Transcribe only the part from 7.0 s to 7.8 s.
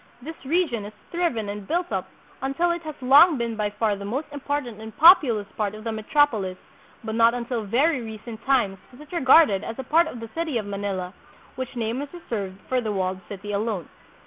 but not until